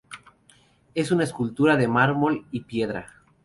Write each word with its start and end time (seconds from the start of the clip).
Es 0.95 1.11
una 1.11 1.25
escultura 1.25 1.77
de 1.77 1.87
mármol 1.87 2.47
y 2.51 2.61
piedra. 2.61 3.21